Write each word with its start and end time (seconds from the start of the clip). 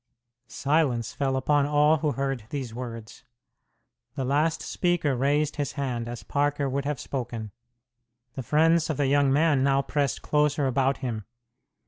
Silence 0.47 1.13
fell 1.13 1.35
upon 1.35 1.67
all 1.67 1.97
who 1.97 2.13
heard 2.13 2.45
these 2.49 2.73
words. 2.73 3.23
The 4.15 4.25
last 4.25 4.63
speaker 4.63 5.15
raised 5.15 5.57
his 5.57 5.73
hand 5.73 6.07
as 6.07 6.23
Parker 6.23 6.67
would 6.67 6.85
have 6.85 6.99
spoken. 6.99 7.51
The 8.33 8.41
friends 8.41 8.89
of 8.89 8.97
the 8.97 9.05
young 9.05 9.31
man 9.31 9.63
now 9.63 9.83
pressed 9.83 10.23
closer 10.23 10.65
about 10.65 10.97
him. 11.05 11.25